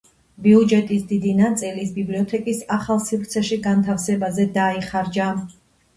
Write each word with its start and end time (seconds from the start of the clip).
ბიუჯეტის 0.45 1.03
დიდი 1.11 1.33
ნაწილი 1.41 1.83
ბიბლიოთეკის 1.99 2.63
ახალ 2.79 3.03
სივრცეში 3.11 3.61
განთავსებაზე 3.69 4.47
დაიხარჯა. 4.61 5.33